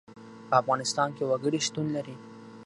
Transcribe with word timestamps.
په 0.47 0.53
افغانستان 0.61 1.09
کې 1.15 1.23
وګړي 1.29 1.59
شتون 1.67 1.87
لري. 1.95 2.15